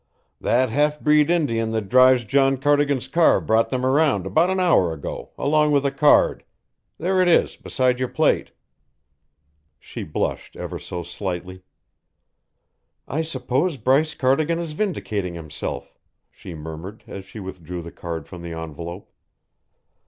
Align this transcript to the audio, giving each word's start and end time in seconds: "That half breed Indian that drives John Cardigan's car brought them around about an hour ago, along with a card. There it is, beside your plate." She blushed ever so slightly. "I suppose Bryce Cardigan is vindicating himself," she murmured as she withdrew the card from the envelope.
"That 0.39 0.71
half 0.71 0.99
breed 0.99 1.29
Indian 1.29 1.69
that 1.73 1.87
drives 1.87 2.25
John 2.25 2.57
Cardigan's 2.57 3.07
car 3.07 3.39
brought 3.39 3.69
them 3.69 3.85
around 3.85 4.25
about 4.25 4.49
an 4.49 4.59
hour 4.59 4.91
ago, 4.91 5.29
along 5.37 5.71
with 5.73 5.85
a 5.85 5.91
card. 5.91 6.43
There 6.97 7.21
it 7.21 7.27
is, 7.27 7.55
beside 7.55 7.99
your 7.99 8.09
plate." 8.09 8.49
She 9.79 10.01
blushed 10.01 10.55
ever 10.55 10.79
so 10.79 11.03
slightly. 11.03 11.61
"I 13.07 13.21
suppose 13.21 13.77
Bryce 13.77 14.15
Cardigan 14.15 14.57
is 14.57 14.71
vindicating 14.71 15.35
himself," 15.35 15.93
she 16.31 16.55
murmured 16.55 17.03
as 17.05 17.23
she 17.23 17.39
withdrew 17.39 17.83
the 17.83 17.91
card 17.91 18.27
from 18.27 18.41
the 18.41 18.53
envelope. 18.53 19.13